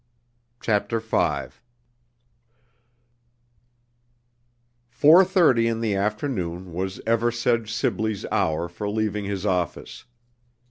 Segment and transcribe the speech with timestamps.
[0.61, 1.53] CHAPTER V
[4.89, 10.05] Four thirty in the afternoon was Eversedge Sibley's hour for leaving his office.